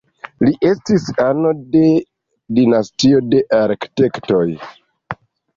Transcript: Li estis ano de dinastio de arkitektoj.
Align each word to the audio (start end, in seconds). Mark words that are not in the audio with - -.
Li 0.45 0.51
estis 0.69 1.03
ano 1.25 1.51
de 1.75 1.83
dinastio 2.61 3.21
de 3.35 3.43
arkitektoj. 3.61 4.45